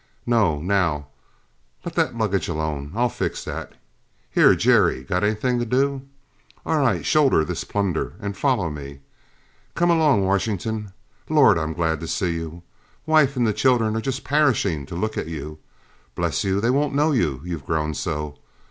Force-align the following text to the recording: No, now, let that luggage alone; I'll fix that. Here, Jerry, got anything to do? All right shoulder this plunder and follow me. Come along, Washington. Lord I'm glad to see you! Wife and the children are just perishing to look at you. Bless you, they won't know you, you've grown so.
No, 0.25 0.59
now, 0.59 1.09
let 1.85 1.93
that 1.93 2.17
luggage 2.17 2.47
alone; 2.47 2.91
I'll 2.95 3.07
fix 3.07 3.43
that. 3.45 3.73
Here, 4.31 4.55
Jerry, 4.55 5.03
got 5.03 5.23
anything 5.23 5.59
to 5.59 5.65
do? 5.67 6.01
All 6.65 6.79
right 6.79 7.05
shoulder 7.05 7.45
this 7.45 7.63
plunder 7.63 8.13
and 8.19 8.35
follow 8.35 8.71
me. 8.71 9.01
Come 9.75 9.91
along, 9.91 10.25
Washington. 10.25 10.91
Lord 11.29 11.59
I'm 11.59 11.73
glad 11.73 11.99
to 11.99 12.07
see 12.07 12.33
you! 12.33 12.63
Wife 13.05 13.35
and 13.37 13.45
the 13.45 13.53
children 13.53 13.95
are 13.95 14.01
just 14.01 14.23
perishing 14.23 14.87
to 14.87 14.95
look 14.95 15.19
at 15.19 15.27
you. 15.27 15.59
Bless 16.15 16.43
you, 16.43 16.59
they 16.59 16.71
won't 16.71 16.95
know 16.95 17.11
you, 17.11 17.39
you've 17.43 17.67
grown 17.67 17.93
so. 17.93 18.39